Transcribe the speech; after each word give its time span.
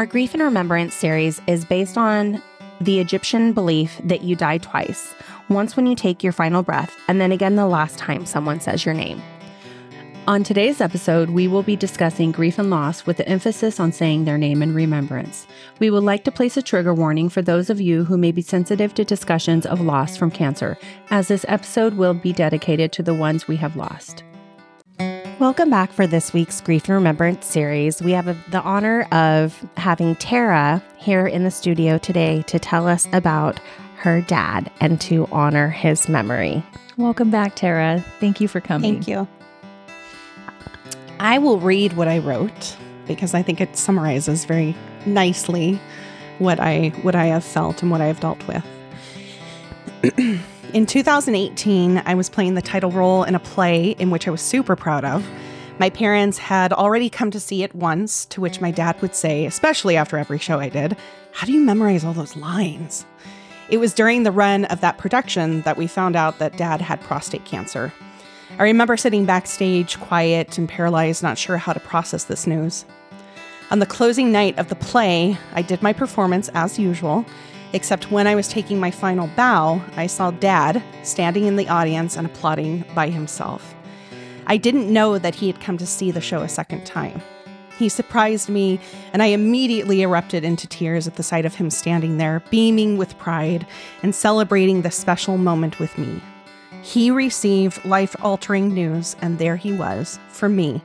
Our 0.00 0.06
Grief 0.06 0.32
and 0.32 0.42
Remembrance 0.42 0.94
series 0.94 1.42
is 1.46 1.66
based 1.66 1.98
on 1.98 2.42
the 2.80 3.00
Egyptian 3.00 3.52
belief 3.52 4.00
that 4.02 4.22
you 4.22 4.34
die 4.34 4.56
twice 4.56 5.14
once 5.50 5.76
when 5.76 5.84
you 5.84 5.94
take 5.94 6.22
your 6.22 6.32
final 6.32 6.62
breath, 6.62 6.96
and 7.06 7.20
then 7.20 7.32
again 7.32 7.54
the 7.56 7.66
last 7.66 7.98
time 7.98 8.24
someone 8.24 8.60
says 8.60 8.86
your 8.86 8.94
name. 8.94 9.20
On 10.26 10.42
today's 10.42 10.80
episode, 10.80 11.28
we 11.28 11.46
will 11.46 11.62
be 11.62 11.76
discussing 11.76 12.32
grief 12.32 12.58
and 12.58 12.70
loss 12.70 13.04
with 13.04 13.18
the 13.18 13.28
emphasis 13.28 13.78
on 13.78 13.92
saying 13.92 14.24
their 14.24 14.38
name 14.38 14.62
in 14.62 14.72
remembrance. 14.72 15.46
We 15.80 15.90
would 15.90 16.04
like 16.04 16.24
to 16.24 16.32
place 16.32 16.56
a 16.56 16.62
trigger 16.62 16.94
warning 16.94 17.28
for 17.28 17.42
those 17.42 17.68
of 17.68 17.78
you 17.78 18.04
who 18.04 18.16
may 18.16 18.32
be 18.32 18.40
sensitive 18.40 18.94
to 18.94 19.04
discussions 19.04 19.66
of 19.66 19.82
loss 19.82 20.16
from 20.16 20.30
cancer, 20.30 20.78
as 21.10 21.28
this 21.28 21.44
episode 21.46 21.92
will 21.92 22.14
be 22.14 22.32
dedicated 22.32 22.90
to 22.92 23.02
the 23.02 23.12
ones 23.12 23.46
we 23.46 23.56
have 23.56 23.76
lost. 23.76 24.24
Welcome 25.40 25.70
back 25.70 25.90
for 25.90 26.06
this 26.06 26.34
week's 26.34 26.60
Grief 26.60 26.84
and 26.84 26.96
Remembrance 26.96 27.46
series. 27.46 28.02
We 28.02 28.12
have 28.12 28.28
a, 28.28 28.36
the 28.50 28.60
honor 28.60 29.08
of 29.10 29.58
having 29.78 30.14
Tara 30.16 30.84
here 30.98 31.26
in 31.26 31.44
the 31.44 31.50
studio 31.50 31.96
today 31.96 32.42
to 32.42 32.58
tell 32.58 32.86
us 32.86 33.08
about 33.14 33.58
her 33.96 34.20
dad 34.20 34.70
and 34.82 35.00
to 35.00 35.26
honor 35.32 35.70
his 35.70 36.10
memory. 36.10 36.62
Welcome 36.98 37.30
back, 37.30 37.54
Tara. 37.54 38.04
Thank 38.20 38.42
you 38.42 38.48
for 38.48 38.60
coming. 38.60 38.96
Thank 38.96 39.08
you. 39.08 39.26
I 41.20 41.38
will 41.38 41.58
read 41.58 41.94
what 41.94 42.06
I 42.06 42.18
wrote 42.18 42.76
because 43.06 43.32
I 43.32 43.40
think 43.40 43.62
it 43.62 43.78
summarizes 43.78 44.44
very 44.44 44.76
nicely 45.06 45.80
what 46.38 46.60
I 46.60 46.90
what 47.00 47.14
I 47.14 47.24
have 47.28 47.44
felt 47.44 47.80
and 47.80 47.90
what 47.90 48.02
I 48.02 48.08
have 48.08 48.20
dealt 48.20 48.46
with. 48.46 48.62
In 50.72 50.86
2018, 50.86 52.02
I 52.04 52.14
was 52.14 52.28
playing 52.28 52.54
the 52.54 52.62
title 52.62 52.90
role 52.90 53.24
in 53.24 53.34
a 53.34 53.40
play 53.40 53.90
in 53.98 54.10
which 54.10 54.26
I 54.26 54.30
was 54.30 54.40
super 54.40 54.76
proud 54.76 55.04
of. 55.04 55.28
My 55.78 55.90
parents 55.90 56.38
had 56.38 56.72
already 56.72 57.10
come 57.10 57.30
to 57.32 57.40
see 57.40 57.62
it 57.62 57.74
once, 57.74 58.24
to 58.26 58.40
which 58.40 58.60
my 58.60 58.70
dad 58.70 59.00
would 59.02 59.14
say, 59.14 59.46
especially 59.46 59.96
after 59.96 60.16
every 60.16 60.38
show 60.38 60.60
I 60.60 60.68
did, 60.68 60.96
How 61.32 61.46
do 61.46 61.52
you 61.52 61.60
memorize 61.60 62.04
all 62.04 62.12
those 62.12 62.36
lines? 62.36 63.04
It 63.68 63.78
was 63.78 63.94
during 63.94 64.22
the 64.22 64.32
run 64.32 64.64
of 64.66 64.80
that 64.80 64.98
production 64.98 65.62
that 65.62 65.76
we 65.76 65.86
found 65.86 66.16
out 66.16 66.38
that 66.38 66.56
dad 66.56 66.80
had 66.80 67.00
prostate 67.00 67.44
cancer. 67.44 67.92
I 68.58 68.64
remember 68.64 68.96
sitting 68.96 69.26
backstage, 69.26 69.98
quiet 70.00 70.58
and 70.58 70.68
paralyzed, 70.68 71.22
not 71.22 71.38
sure 71.38 71.56
how 71.56 71.72
to 71.72 71.80
process 71.80 72.24
this 72.24 72.46
news. 72.46 72.84
On 73.70 73.78
the 73.78 73.86
closing 73.86 74.32
night 74.32 74.58
of 74.58 74.68
the 74.68 74.74
play, 74.74 75.38
I 75.54 75.62
did 75.62 75.82
my 75.82 75.92
performance 75.92 76.50
as 76.54 76.78
usual, 76.78 77.24
except 77.72 78.10
when 78.10 78.26
I 78.26 78.34
was 78.34 78.48
taking 78.48 78.80
my 78.80 78.90
final 78.90 79.26
bow, 79.28 79.82
I 79.96 80.06
saw 80.06 80.30
Dad 80.30 80.82
standing 81.02 81.44
in 81.44 81.56
the 81.56 81.68
audience 81.68 82.16
and 82.16 82.26
applauding 82.26 82.84
by 82.94 83.08
himself. 83.10 83.74
I 84.46 84.56
didn't 84.56 84.92
know 84.92 85.18
that 85.18 85.34
he 85.34 85.46
had 85.46 85.60
come 85.60 85.78
to 85.78 85.86
see 85.86 86.10
the 86.10 86.20
show 86.20 86.40
a 86.40 86.48
second 86.48 86.84
time. 86.84 87.22
He 87.78 87.88
surprised 87.88 88.48
me, 88.48 88.78
and 89.12 89.22
I 89.22 89.26
immediately 89.26 90.02
erupted 90.02 90.44
into 90.44 90.66
tears 90.66 91.06
at 91.06 91.14
the 91.14 91.22
sight 91.22 91.46
of 91.46 91.54
him 91.54 91.70
standing 91.70 92.18
there, 92.18 92.42
beaming 92.50 92.98
with 92.98 93.16
pride 93.16 93.66
and 94.02 94.14
celebrating 94.14 94.82
the 94.82 94.90
special 94.90 95.38
moment 95.38 95.78
with 95.78 95.96
me. 95.96 96.20
He 96.82 97.10
received 97.10 97.84
life 97.84 98.14
altering 98.20 98.74
news, 98.74 99.16
and 99.22 99.38
there 99.38 99.56
he 99.56 99.72
was 99.72 100.18
for 100.28 100.48
me. 100.48 100.82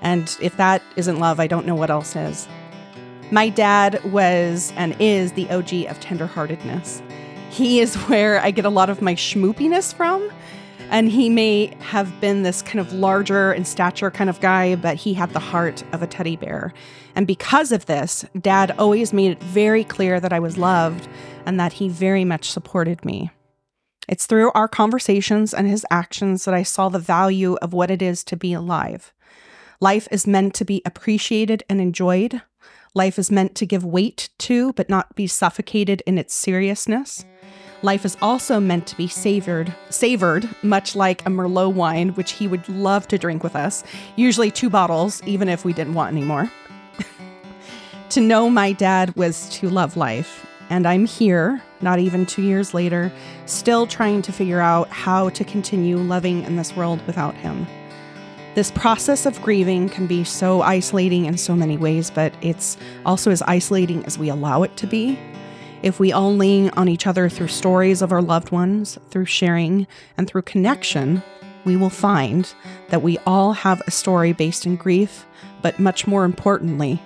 And 0.00 0.36
if 0.40 0.56
that 0.56 0.82
isn't 0.96 1.18
love, 1.18 1.38
I 1.38 1.46
don't 1.46 1.66
know 1.66 1.74
what 1.74 1.90
else 1.90 2.16
is. 2.16 2.48
My 3.32 3.48
dad 3.48 4.02
was 4.04 4.72
and 4.76 4.94
is 5.00 5.32
the 5.32 5.50
OG 5.50 5.90
of 5.90 5.98
tenderheartedness. 5.98 7.02
He 7.50 7.80
is 7.80 7.94
where 8.08 8.40
I 8.40 8.52
get 8.52 8.64
a 8.64 8.70
lot 8.70 8.88
of 8.88 9.02
my 9.02 9.14
schmoopiness 9.14 9.92
from. 9.92 10.30
And 10.90 11.10
he 11.10 11.28
may 11.28 11.74
have 11.80 12.20
been 12.20 12.44
this 12.44 12.62
kind 12.62 12.78
of 12.78 12.92
larger 12.92 13.52
in 13.52 13.64
stature 13.64 14.12
kind 14.12 14.30
of 14.30 14.40
guy, 14.40 14.76
but 14.76 14.96
he 14.96 15.14
had 15.14 15.30
the 15.30 15.40
heart 15.40 15.82
of 15.92 16.00
a 16.00 16.06
teddy 16.06 16.36
bear. 16.36 16.72
And 17.16 17.26
because 17.26 17.72
of 17.72 17.86
this, 17.86 18.24
dad 18.40 18.72
always 18.78 19.12
made 19.12 19.32
it 19.32 19.42
very 19.42 19.82
clear 19.82 20.20
that 20.20 20.32
I 20.32 20.38
was 20.38 20.56
loved 20.56 21.08
and 21.44 21.58
that 21.58 21.72
he 21.74 21.88
very 21.88 22.24
much 22.24 22.48
supported 22.48 23.04
me. 23.04 23.32
It's 24.06 24.26
through 24.26 24.52
our 24.52 24.68
conversations 24.68 25.52
and 25.52 25.66
his 25.66 25.84
actions 25.90 26.44
that 26.44 26.54
I 26.54 26.62
saw 26.62 26.88
the 26.88 27.00
value 27.00 27.56
of 27.56 27.72
what 27.72 27.90
it 27.90 28.00
is 28.00 28.22
to 28.24 28.36
be 28.36 28.52
alive. 28.52 29.12
Life 29.80 30.06
is 30.12 30.26
meant 30.26 30.54
to 30.54 30.64
be 30.64 30.82
appreciated 30.84 31.64
and 31.68 31.80
enjoyed. 31.80 32.42
Life 32.94 33.18
is 33.18 33.30
meant 33.30 33.54
to 33.56 33.66
give 33.66 33.84
weight 33.84 34.30
to, 34.38 34.72
but 34.72 34.88
not 34.88 35.14
be 35.14 35.26
suffocated 35.26 36.02
in 36.06 36.16
its 36.16 36.32
seriousness. 36.32 37.24
Life 37.82 38.06
is 38.06 38.16
also 38.22 38.58
meant 38.58 38.86
to 38.86 38.96
be 38.96 39.06
savored, 39.06 39.74
savored, 39.90 40.48
much 40.62 40.96
like 40.96 41.20
a 41.22 41.30
Merlot 41.30 41.74
wine, 41.74 42.08
which 42.10 42.32
he 42.32 42.48
would 42.48 42.66
love 42.68 43.06
to 43.08 43.18
drink 43.18 43.44
with 43.44 43.54
us, 43.54 43.84
usually 44.16 44.50
two 44.50 44.70
bottles, 44.70 45.22
even 45.24 45.48
if 45.48 45.64
we 45.64 45.74
didn't 45.74 45.94
want 45.94 46.12
any 46.16 46.24
more. 46.24 46.50
to 48.08 48.20
know 48.20 48.48
my 48.48 48.72
dad 48.72 49.14
was 49.14 49.48
to 49.50 49.68
love 49.68 49.96
life, 49.96 50.46
and 50.70 50.86
I'm 50.86 51.04
here, 51.04 51.62
not 51.82 51.98
even 51.98 52.24
two 52.24 52.42
years 52.42 52.72
later, 52.72 53.12
still 53.44 53.86
trying 53.86 54.22
to 54.22 54.32
figure 54.32 54.60
out 54.60 54.88
how 54.88 55.28
to 55.28 55.44
continue 55.44 55.98
loving 55.98 56.44
in 56.44 56.56
this 56.56 56.74
world 56.74 57.06
without 57.06 57.34
him. 57.34 57.66
This 58.56 58.70
process 58.70 59.26
of 59.26 59.42
grieving 59.42 59.90
can 59.90 60.06
be 60.06 60.24
so 60.24 60.62
isolating 60.62 61.26
in 61.26 61.36
so 61.36 61.54
many 61.54 61.76
ways, 61.76 62.10
but 62.10 62.32
it's 62.40 62.78
also 63.04 63.30
as 63.30 63.42
isolating 63.42 64.02
as 64.06 64.18
we 64.18 64.30
allow 64.30 64.62
it 64.62 64.78
to 64.78 64.86
be. 64.86 65.18
If 65.82 66.00
we 66.00 66.10
all 66.10 66.34
lean 66.34 66.70
on 66.70 66.88
each 66.88 67.06
other 67.06 67.28
through 67.28 67.48
stories 67.48 68.00
of 68.00 68.12
our 68.12 68.22
loved 68.22 68.52
ones, 68.52 68.98
through 69.10 69.26
sharing, 69.26 69.86
and 70.16 70.26
through 70.26 70.40
connection, 70.40 71.22
we 71.66 71.76
will 71.76 71.90
find 71.90 72.50
that 72.88 73.02
we 73.02 73.18
all 73.26 73.52
have 73.52 73.82
a 73.86 73.90
story 73.90 74.32
based 74.32 74.64
in 74.64 74.76
grief, 74.76 75.26
but 75.60 75.78
much 75.78 76.06
more 76.06 76.24
importantly, 76.24 76.98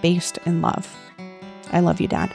based 0.00 0.38
in 0.46 0.62
love. 0.62 0.96
I 1.70 1.80
love 1.80 2.00
you, 2.00 2.08
Dad. 2.08 2.34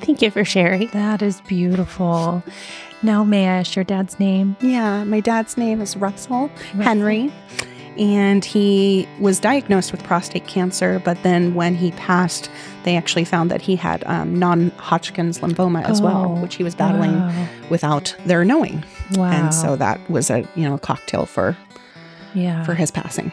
Thank 0.00 0.20
you 0.20 0.32
for 0.32 0.44
sharing. 0.44 0.88
That 0.88 1.22
is 1.22 1.40
beautiful. 1.42 2.42
Now, 3.02 3.24
may 3.24 3.48
I 3.48 3.58
ask 3.58 3.74
your 3.74 3.84
dad's 3.84 4.18
name? 4.20 4.56
Yeah, 4.60 5.04
my 5.04 5.20
dad's 5.20 5.56
name 5.56 5.80
is 5.80 5.96
Russell 5.96 6.48
Henry, 6.80 7.32
and 7.98 8.44
he 8.44 9.08
was 9.18 9.40
diagnosed 9.40 9.90
with 9.92 10.02
prostate 10.04 10.46
cancer. 10.46 11.00
But 11.04 11.20
then 11.24 11.54
when 11.54 11.74
he 11.74 11.90
passed, 11.92 12.48
they 12.84 12.96
actually 12.96 13.24
found 13.24 13.50
that 13.50 13.60
he 13.60 13.74
had 13.76 14.04
um, 14.06 14.38
non 14.38 14.70
Hodgkin's 14.78 15.40
lymphoma 15.40 15.82
as 15.84 16.00
well, 16.00 16.36
Oh, 16.36 16.40
which 16.42 16.54
he 16.54 16.62
was 16.64 16.74
battling 16.74 17.12
wow. 17.20 17.48
without 17.70 18.14
their 18.24 18.44
knowing. 18.44 18.84
Wow. 19.14 19.30
And 19.30 19.52
so 19.52 19.74
that 19.76 19.98
was 20.08 20.30
a 20.30 20.46
you 20.54 20.68
know 20.68 20.78
cocktail 20.78 21.26
for 21.26 21.56
yeah. 22.34 22.62
for 22.64 22.74
his 22.74 22.90
passing. 22.90 23.32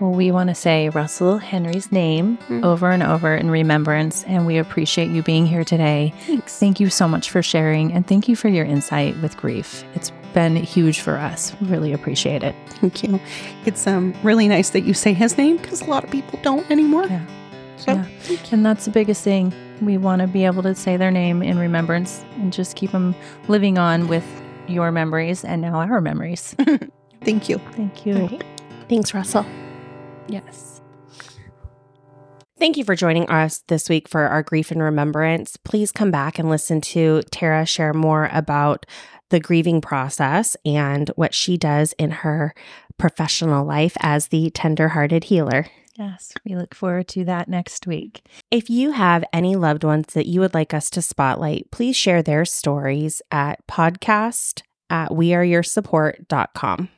Well, 0.00 0.10
we 0.12 0.30
want 0.30 0.48
to 0.50 0.54
say 0.54 0.90
Russell 0.90 1.38
Henry's 1.38 1.90
name 1.90 2.36
Mm. 2.48 2.64
over 2.64 2.90
and 2.90 3.02
over 3.02 3.34
in 3.34 3.50
remembrance, 3.50 4.24
and 4.24 4.46
we 4.46 4.58
appreciate 4.58 5.08
you 5.10 5.22
being 5.22 5.46
here 5.46 5.64
today. 5.64 6.12
Thanks. 6.26 6.58
Thank 6.58 6.80
you 6.80 6.90
so 6.90 7.08
much 7.08 7.30
for 7.30 7.42
sharing, 7.42 7.92
and 7.92 8.06
thank 8.06 8.28
you 8.28 8.36
for 8.36 8.48
your 8.48 8.66
insight 8.66 9.16
with 9.22 9.36
grief. 9.38 9.84
It's 9.94 10.12
been 10.34 10.54
huge 10.56 11.00
for 11.00 11.16
us. 11.16 11.54
We 11.62 11.68
really 11.68 11.92
appreciate 11.94 12.42
it. 12.42 12.54
Thank 12.80 13.02
you. 13.02 13.18
It's 13.64 13.86
um 13.86 14.12
really 14.22 14.48
nice 14.48 14.68
that 14.70 14.82
you 14.82 14.92
say 14.92 15.14
his 15.14 15.38
name 15.38 15.56
because 15.56 15.80
a 15.80 15.86
lot 15.86 16.04
of 16.04 16.10
people 16.10 16.38
don't 16.42 16.70
anymore. 16.70 17.06
Yeah. 17.06 17.24
So 17.78 17.92
Yeah. 17.94 18.04
And 18.52 18.66
that's 18.66 18.84
the 18.84 18.90
biggest 18.90 19.24
thing. 19.24 19.54
We 19.80 19.96
want 19.96 20.20
to 20.20 20.28
be 20.28 20.44
able 20.44 20.62
to 20.64 20.74
say 20.74 20.98
their 20.98 21.10
name 21.10 21.42
in 21.42 21.58
remembrance 21.58 22.22
and 22.36 22.52
just 22.52 22.76
keep 22.76 22.92
them 22.92 23.14
living 23.48 23.78
on 23.78 24.08
with 24.08 24.24
your 24.68 24.90
memories 24.92 25.42
and 25.44 25.62
now 25.62 25.76
our 25.80 26.00
memories. 26.02 26.54
thank 27.24 27.48
you. 27.48 27.58
Thank 27.72 28.04
you. 28.04 28.38
Thanks, 28.90 29.14
Russell. 29.14 29.44
Yes. 30.28 30.80
Thank 32.58 32.78
you 32.78 32.84
for 32.84 32.96
joining 32.96 33.28
us 33.28 33.62
this 33.68 33.90
week 33.90 34.08
for 34.08 34.22
our 34.22 34.42
grief 34.42 34.70
and 34.70 34.82
remembrance. 34.82 35.58
Please 35.58 35.92
come 35.92 36.10
back 36.10 36.38
and 36.38 36.48
listen 36.48 36.80
to 36.80 37.22
Tara 37.30 37.66
share 37.66 37.92
more 37.92 38.30
about 38.32 38.86
the 39.28 39.40
grieving 39.40 39.80
process 39.82 40.56
and 40.64 41.10
what 41.16 41.34
she 41.34 41.58
does 41.58 41.92
in 41.98 42.10
her 42.10 42.54
professional 42.96 43.66
life 43.66 43.94
as 44.00 44.28
the 44.28 44.48
tender-hearted 44.50 45.24
healer. 45.24 45.66
Yes. 45.98 46.32
We 46.44 46.56
look 46.56 46.74
forward 46.74 47.08
to 47.08 47.24
that 47.24 47.48
next 47.48 47.86
week. 47.86 48.26
If 48.50 48.70
you 48.70 48.92
have 48.92 49.24
any 49.32 49.54
loved 49.56 49.84
ones 49.84 50.14
that 50.14 50.26
you 50.26 50.40
would 50.40 50.54
like 50.54 50.72
us 50.72 50.88
to 50.90 51.02
spotlight, 51.02 51.70
please 51.70 51.96
share 51.96 52.22
their 52.22 52.44
stories 52.44 53.20
at 53.30 53.66
podcast 53.66 54.62
at 54.88 55.10
weareyoursupport.com. 55.10 56.88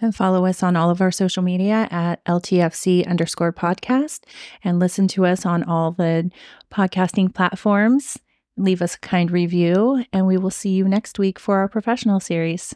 And 0.00 0.14
follow 0.14 0.44
us 0.44 0.62
on 0.62 0.76
all 0.76 0.90
of 0.90 1.00
our 1.00 1.12
social 1.12 1.42
media 1.42 1.88
at 1.90 2.24
LTFC 2.24 3.06
underscore 3.06 3.52
podcast 3.52 4.24
and 4.62 4.78
listen 4.78 5.06
to 5.08 5.24
us 5.24 5.46
on 5.46 5.62
all 5.62 5.92
the 5.92 6.30
podcasting 6.70 7.32
platforms. 7.32 8.18
Leave 8.56 8.82
us 8.82 8.96
a 8.96 9.00
kind 9.00 9.30
review, 9.30 10.04
and 10.12 10.26
we 10.26 10.36
will 10.36 10.50
see 10.50 10.70
you 10.70 10.86
next 10.86 11.18
week 11.18 11.38
for 11.38 11.58
our 11.58 11.68
professional 11.68 12.20
series. 12.20 12.74